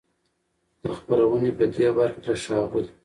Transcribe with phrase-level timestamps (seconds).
[0.81, 2.89] د خپرونې په دې برخه کې له ښاغلي